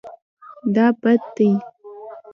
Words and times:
دا 0.75 0.85
بد 1.01 1.21
دی 1.35 1.49